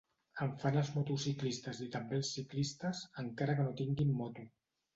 [0.45, 4.51] En fan els motociclistes i també els ciclistes, encara que no tinguin moto.